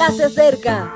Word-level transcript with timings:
ya 0.00 0.10
se 0.10 0.24
acerca. 0.24 0.94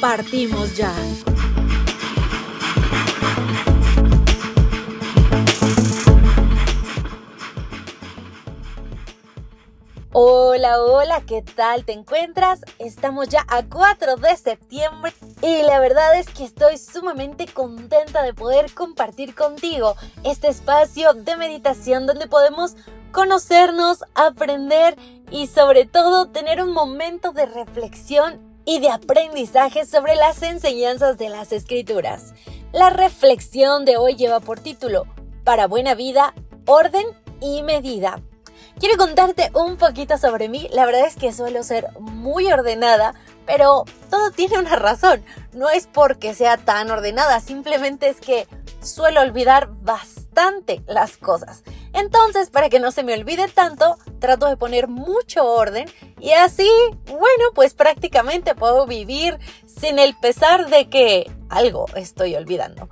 Partimos 0.00 0.74
ya. 0.74 0.92
Hola, 10.76 11.20
¿qué 11.24 11.40
tal 11.42 11.84
te 11.84 11.92
encuentras? 11.92 12.60
Estamos 12.80 13.28
ya 13.28 13.44
a 13.46 13.62
4 13.62 14.16
de 14.16 14.36
septiembre 14.36 15.12
y 15.40 15.62
la 15.62 15.78
verdad 15.78 16.18
es 16.18 16.26
que 16.28 16.42
estoy 16.42 16.78
sumamente 16.78 17.46
contenta 17.46 18.22
de 18.22 18.34
poder 18.34 18.74
compartir 18.74 19.36
contigo 19.36 19.94
este 20.24 20.48
espacio 20.48 21.14
de 21.14 21.36
meditación 21.36 22.06
donde 22.06 22.26
podemos 22.26 22.74
conocernos, 23.12 24.04
aprender 24.14 24.96
y 25.30 25.46
sobre 25.46 25.86
todo 25.86 26.30
tener 26.30 26.60
un 26.60 26.72
momento 26.72 27.30
de 27.30 27.46
reflexión 27.46 28.40
y 28.64 28.80
de 28.80 28.90
aprendizaje 28.90 29.86
sobre 29.86 30.16
las 30.16 30.42
enseñanzas 30.42 31.18
de 31.18 31.28
las 31.28 31.52
escrituras. 31.52 32.34
La 32.72 32.90
reflexión 32.90 33.84
de 33.84 33.96
hoy 33.96 34.16
lleva 34.16 34.40
por 34.40 34.58
título 34.58 35.04
Para 35.44 35.68
buena 35.68 35.94
vida, 35.94 36.34
orden 36.66 37.06
y 37.40 37.62
medida. 37.62 38.20
Quiero 38.78 38.96
contarte 38.96 39.50
un 39.54 39.76
poquito 39.76 40.18
sobre 40.18 40.48
mí. 40.48 40.68
La 40.72 40.84
verdad 40.84 41.06
es 41.06 41.16
que 41.16 41.32
suelo 41.32 41.62
ser 41.62 41.88
muy 42.00 42.50
ordenada, 42.52 43.14
pero 43.46 43.84
todo 44.10 44.30
tiene 44.32 44.58
una 44.58 44.76
razón. 44.76 45.24
No 45.52 45.70
es 45.70 45.86
porque 45.86 46.34
sea 46.34 46.56
tan 46.56 46.90
ordenada, 46.90 47.40
simplemente 47.40 48.08
es 48.08 48.20
que 48.20 48.48
suelo 48.82 49.20
olvidar 49.20 49.68
bastante 49.82 50.82
las 50.86 51.16
cosas. 51.16 51.62
Entonces, 51.92 52.50
para 52.50 52.68
que 52.68 52.80
no 52.80 52.90
se 52.90 53.04
me 53.04 53.14
olvide 53.14 53.46
tanto, 53.46 53.96
trato 54.18 54.46
de 54.46 54.56
poner 54.56 54.88
mucho 54.88 55.44
orden 55.44 55.88
y 56.18 56.32
así, 56.32 56.68
bueno, 57.06 57.44
pues 57.54 57.74
prácticamente 57.74 58.56
puedo 58.56 58.86
vivir 58.86 59.38
sin 59.66 60.00
el 60.00 60.16
pesar 60.16 60.68
de 60.68 60.88
que 60.88 61.30
algo 61.48 61.86
estoy 61.94 62.34
olvidando. 62.34 62.88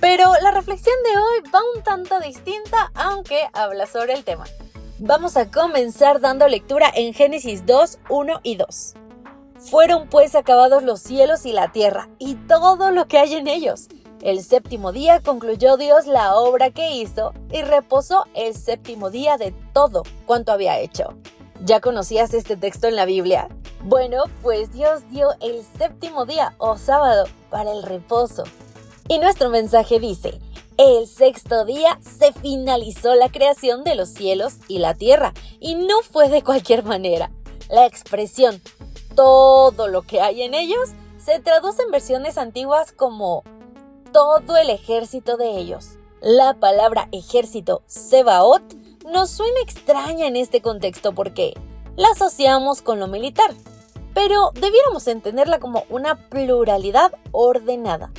Pero 0.00 0.32
la 0.42 0.50
reflexión 0.50 0.96
de 1.04 1.16
hoy 1.16 1.50
va 1.54 1.60
un 1.74 1.82
tanto 1.82 2.20
distinta, 2.20 2.90
aunque 2.94 3.48
habla 3.54 3.86
sobre 3.86 4.12
el 4.12 4.24
tema. 4.24 4.44
Vamos 5.04 5.36
a 5.36 5.50
comenzar 5.50 6.20
dando 6.20 6.46
lectura 6.46 6.88
en 6.94 7.12
Génesis 7.12 7.66
2, 7.66 7.98
1 8.08 8.40
y 8.44 8.54
2. 8.54 8.94
Fueron 9.58 10.08
pues 10.08 10.36
acabados 10.36 10.84
los 10.84 11.00
cielos 11.00 11.44
y 11.44 11.50
la 11.50 11.72
tierra 11.72 12.08
y 12.20 12.36
todo 12.36 12.92
lo 12.92 13.08
que 13.08 13.18
hay 13.18 13.34
en 13.34 13.48
ellos. 13.48 13.88
El 14.20 14.44
séptimo 14.44 14.92
día 14.92 15.18
concluyó 15.18 15.76
Dios 15.76 16.06
la 16.06 16.36
obra 16.36 16.70
que 16.70 16.92
hizo 16.92 17.34
y 17.50 17.62
reposó 17.62 18.26
el 18.34 18.54
séptimo 18.54 19.10
día 19.10 19.38
de 19.38 19.52
todo 19.72 20.04
cuanto 20.24 20.52
había 20.52 20.78
hecho. 20.78 21.14
¿Ya 21.64 21.80
conocías 21.80 22.32
este 22.32 22.56
texto 22.56 22.86
en 22.86 22.94
la 22.94 23.04
Biblia? 23.04 23.48
Bueno, 23.82 24.26
pues 24.40 24.72
Dios 24.72 25.02
dio 25.10 25.30
el 25.40 25.64
séptimo 25.76 26.26
día 26.26 26.54
o 26.58 26.78
sábado 26.78 27.24
para 27.50 27.72
el 27.72 27.82
reposo. 27.82 28.44
Y 29.08 29.18
nuestro 29.18 29.50
mensaje 29.50 29.98
dice, 29.98 30.38
el 30.82 31.06
sexto 31.06 31.64
día 31.64 31.98
se 32.00 32.32
finalizó 32.32 33.14
la 33.14 33.30
creación 33.30 33.84
de 33.84 33.94
los 33.94 34.08
cielos 34.08 34.54
y 34.66 34.78
la 34.78 34.94
tierra, 34.94 35.32
y 35.60 35.76
no 35.76 36.02
fue 36.02 36.28
de 36.28 36.42
cualquier 36.42 36.82
manera. 36.82 37.30
La 37.70 37.86
expresión 37.86 38.60
todo 39.14 39.86
lo 39.86 40.02
que 40.02 40.20
hay 40.20 40.42
en 40.42 40.54
ellos 40.54 40.90
se 41.18 41.38
traduce 41.38 41.82
en 41.82 41.90
versiones 41.92 42.36
antiguas 42.36 42.90
como 42.90 43.44
todo 44.12 44.56
el 44.56 44.70
ejército 44.70 45.36
de 45.36 45.56
ellos. 45.56 45.98
La 46.20 46.54
palabra 46.54 47.08
ejército, 47.12 47.82
Sebaot, 47.86 48.62
nos 49.06 49.30
suena 49.30 49.60
extraña 49.62 50.26
en 50.26 50.36
este 50.36 50.62
contexto 50.62 51.12
porque 51.12 51.54
la 51.96 52.08
asociamos 52.08 52.82
con 52.82 52.98
lo 52.98 53.06
militar, 53.06 53.54
pero 54.14 54.50
debiéramos 54.54 55.06
entenderla 55.06 55.60
como 55.60 55.84
una 55.90 56.28
pluralidad 56.28 57.12
ordenada 57.30 58.10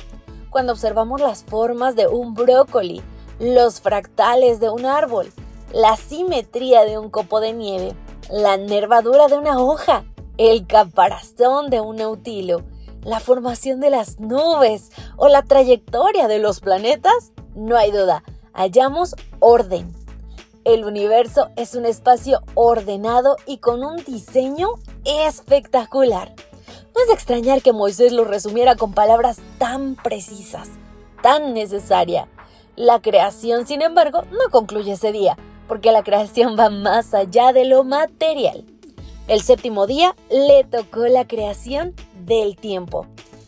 cuando 0.54 0.72
observamos 0.72 1.20
las 1.20 1.42
formas 1.42 1.96
de 1.96 2.06
un 2.06 2.34
brócoli, 2.34 3.02
los 3.40 3.80
fractales 3.80 4.60
de 4.60 4.70
un 4.70 4.86
árbol, 4.86 5.32
la 5.72 5.96
simetría 5.96 6.84
de 6.84 6.96
un 6.96 7.10
copo 7.10 7.40
de 7.40 7.52
nieve, 7.52 7.96
la 8.30 8.56
nervadura 8.56 9.26
de 9.26 9.36
una 9.36 9.58
hoja, 9.58 10.04
el 10.38 10.68
caparazón 10.68 11.70
de 11.70 11.80
un 11.80 12.00
autilo, 12.00 12.62
la 13.02 13.18
formación 13.18 13.80
de 13.80 13.90
las 13.90 14.20
nubes 14.20 14.92
o 15.16 15.26
la 15.26 15.42
trayectoria 15.42 16.28
de 16.28 16.38
los 16.38 16.60
planetas, 16.60 17.32
no 17.56 17.76
hay 17.76 17.90
duda, 17.90 18.22
hallamos 18.52 19.16
orden. 19.40 19.92
El 20.64 20.84
universo 20.84 21.48
es 21.56 21.74
un 21.74 21.84
espacio 21.84 22.38
ordenado 22.54 23.38
y 23.44 23.58
con 23.58 23.82
un 23.82 23.96
diseño 24.04 24.68
espectacular. 25.04 26.32
No 26.94 27.02
es 27.02 27.08
de 27.08 27.14
extrañar 27.14 27.60
que 27.60 27.72
Moisés 27.72 28.12
lo 28.12 28.24
resumiera 28.24 28.76
con 28.76 28.92
palabras 28.92 29.38
tan 29.58 29.96
precisas, 29.96 30.68
tan 31.22 31.52
necesaria. 31.52 32.28
La 32.76 33.00
creación, 33.00 33.66
sin 33.66 33.82
embargo, 33.82 34.22
no 34.30 34.50
concluye 34.52 34.92
ese 34.92 35.10
día, 35.10 35.36
porque 35.66 35.90
la 35.90 36.04
creación 36.04 36.56
va 36.56 36.70
más 36.70 37.12
allá 37.12 37.52
de 37.52 37.64
lo 37.64 37.82
material. 37.82 38.64
El 39.26 39.40
séptimo 39.40 39.88
día 39.88 40.14
le 40.30 40.62
tocó 40.62 41.06
la 41.08 41.26
creación 41.26 41.94
del 42.24 42.56
tiempo, 42.56 43.06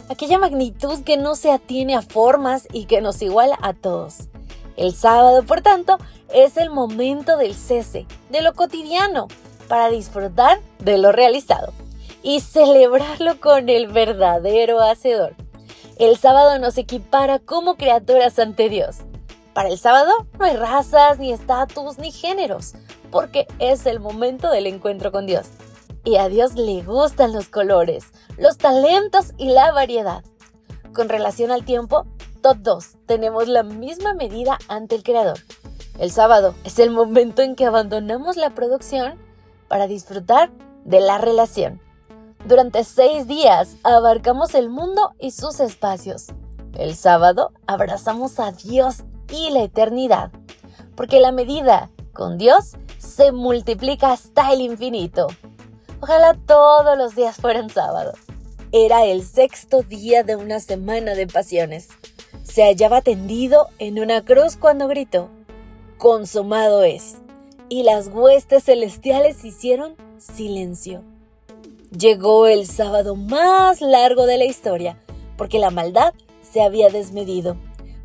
aquella 0.09 0.39
magnitud 0.39 1.05
que 1.05 1.17
no 1.17 1.37
se 1.37 1.53
atiene 1.53 1.95
a 1.95 2.03
formas 2.03 2.67
y 2.73 2.87
que 2.87 3.01
nos 3.01 3.23
iguala 3.23 3.57
a 3.63 3.75
todos. 3.75 4.29
El 4.77 4.93
sábado, 4.93 5.45
por 5.45 5.61
tanto, 5.61 5.99
es 6.35 6.57
el 6.57 6.71
momento 6.71 7.37
del 7.37 7.55
cese, 7.55 8.07
de 8.29 8.43
lo 8.43 8.55
cotidiano, 8.55 9.29
para 9.69 9.89
disfrutar 9.89 10.59
de 10.81 10.99
lo 10.99 11.13
realizado 11.13 11.73
y 12.27 12.41
celebrarlo 12.41 13.39
con 13.39 13.69
el 13.69 13.87
verdadero 13.87 14.81
Hacedor. 14.81 15.37
El 15.97 16.17
sábado 16.17 16.59
nos 16.59 16.77
equipara 16.77 17.39
como 17.39 17.77
criaturas 17.77 18.41
ante 18.41 18.69
Dios. 18.69 18.97
Para 19.55 19.69
el 19.69 19.79
sábado 19.79 20.11
no 20.37 20.45
hay 20.45 20.57
razas, 20.57 21.21
ni 21.21 21.33
estatus, 21.33 21.99
ni 21.99 22.11
géneros, 22.11 22.75
porque 23.13 23.47
es 23.61 23.87
el 23.87 24.01
momento 24.01 24.51
del 24.51 24.67
encuentro 24.67 25.13
con 25.13 25.27
Dios. 25.27 25.47
Y 26.03 26.17
a 26.17 26.29
Dios 26.29 26.57
le 26.57 26.83
gustan 26.83 27.33
los 27.33 27.49
colores, 27.49 28.07
los 28.39 28.59
talentos 28.59 29.33
y 29.39 29.51
la 29.51 29.71
variedad. 29.71 30.25
Con 30.93 31.09
relación 31.09 31.53
al 31.53 31.65
tiempo, 31.65 32.07
todos 32.43 32.97
tenemos 33.07 33.47
la 33.47 33.63
misma 33.63 34.15
medida 34.15 34.59
ante 34.67 34.97
el 34.97 35.05
Creador. 35.05 35.39
El 36.01 36.11
sábado 36.11 36.57
es 36.65 36.81
el 36.81 36.91
momento 36.91 37.43
en 37.43 37.55
que 37.55 37.67
abandonamos 37.67 38.37
la 38.37 38.51
producción 38.51 39.15
para 39.69 39.87
disfrutar 39.87 40.51
de 40.85 40.99
la 40.99 41.19
relación. 41.19 41.86
Durante 42.47 42.85
seis 42.85 43.27
días 43.27 43.75
abarcamos 43.83 44.55
el 44.55 44.69
mundo 44.69 45.17
y 45.19 45.33
sus 45.33 45.59
espacios. 45.59 46.27
El 46.79 46.95
sábado 46.95 47.51
abrazamos 47.67 48.39
a 48.39 48.53
Dios 48.53 49.03
y 49.29 49.51
la 49.51 49.65
eternidad, 49.65 50.31
porque 50.95 51.19
la 51.19 51.33
medida 51.33 51.91
con 52.13 52.39
Dios 52.39 52.75
se 52.99 53.33
multiplica 53.33 54.13
hasta 54.13 54.53
el 54.53 54.61
infinito. 54.61 55.27
Ojalá 56.01 56.39
todos 56.47 56.97
los 56.97 57.17
días 57.17 57.35
fueran 57.35 57.69
sábado. 57.69 58.13
Era 58.71 59.05
el 59.07 59.25
sexto 59.25 59.83
día 59.83 60.23
de 60.23 60.37
una 60.37 60.61
semana 60.61 61.17
de 61.17 61.27
pasiones. 61.27 61.89
Se 62.45 62.63
hallaba 62.63 63.01
tendido 63.01 63.67
en 63.81 63.99
una 63.99 64.25
cruz 64.25 64.57
cuando 64.57 64.87
gritó, 64.87 65.31
consumado 65.99 66.85
es. 66.85 67.17
Y 67.69 67.83
las 67.83 68.07
huestes 68.07 68.63
celestiales 68.63 69.45
hicieron 69.45 69.97
silencio. 70.19 71.03
Llegó 71.91 72.47
el 72.47 72.67
sábado 72.67 73.15
más 73.15 73.81
largo 73.81 74.27
de 74.27 74.39
la 74.39 74.45
historia, 74.45 74.99
porque 75.37 75.59
la 75.59 75.71
maldad 75.71 76.15
se 76.43 76.63
había 76.63 76.89
desmedido, 76.89 77.57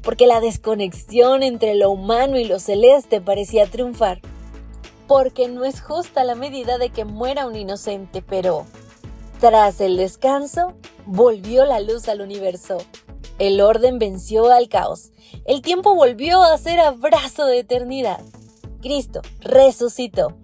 porque 0.04 0.28
la 0.28 0.40
desconexión 0.40 1.42
entre 1.42 1.74
lo 1.76 1.90
humano 1.90 2.38
y 2.38 2.46
lo 2.46 2.60
celeste 2.60 3.22
parecía 3.22 3.66
triunfar, 3.66 4.22
porque 5.08 5.48
no 5.48 5.66
es 5.66 5.82
justa 5.82 6.24
la 6.24 6.36
medida 6.36 6.78
de 6.78 6.90
que 6.90 7.06
muera 7.06 7.48
un 7.48 7.56
inocente, 7.56 8.22
pero 8.22 8.66
tras 9.40 9.82
el 9.82 9.98
descanso 9.98 10.74
volvió 11.08 11.66
la 11.66 11.80
luz 11.80 12.08
al 12.08 12.22
universo. 12.22 12.78
El 13.40 13.60
orden 13.60 13.98
venció 13.98 14.52
al 14.52 14.70
caos. 14.70 15.12
El 15.46 15.64
tiempo 15.64 15.96
volvió 15.96 16.44
a 16.44 16.56
ser 16.60 16.80
abrazo 16.80 17.48
de 17.48 17.60
eternidad. 17.60 18.22
Cristo 18.84 19.22
resucitó. 19.40 20.38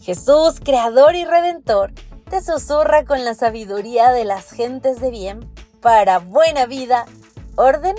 Jesús, 0.00 0.60
creador 0.62 1.16
y 1.16 1.24
redentor, 1.24 1.92
te 2.34 2.40
susurra 2.40 3.04
con 3.04 3.24
la 3.24 3.36
sabiduría 3.36 4.10
de 4.10 4.24
las 4.24 4.50
gentes 4.50 5.00
de 5.00 5.12
bien 5.12 5.48
para 5.80 6.18
buena 6.18 6.66
vida, 6.66 7.06
orden 7.54 7.94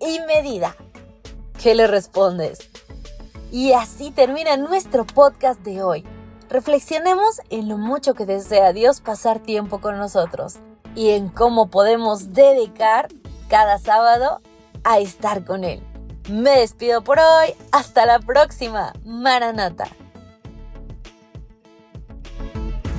y 0.00 0.20
medida. 0.28 0.76
¿Qué 1.60 1.74
le 1.74 1.88
respondes? 1.88 2.60
Y 3.50 3.72
así 3.72 4.12
termina 4.12 4.56
nuestro 4.56 5.04
podcast 5.04 5.62
de 5.62 5.82
hoy. 5.82 6.04
Reflexionemos 6.48 7.40
en 7.50 7.68
lo 7.68 7.76
mucho 7.76 8.14
que 8.14 8.24
desea 8.24 8.72
Dios 8.72 9.00
pasar 9.00 9.40
tiempo 9.40 9.80
con 9.80 9.98
nosotros 9.98 10.58
y 10.94 11.10
en 11.10 11.28
cómo 11.28 11.68
podemos 11.68 12.32
dedicar 12.32 13.08
cada 13.48 13.78
sábado 13.78 14.40
a 14.84 15.00
estar 15.00 15.44
con 15.44 15.64
Él. 15.64 15.82
Me 16.30 16.60
despido 16.60 17.02
por 17.02 17.18
hoy. 17.18 17.52
Hasta 17.72 18.06
la 18.06 18.20
próxima. 18.20 18.92
Maranata. 19.04 19.88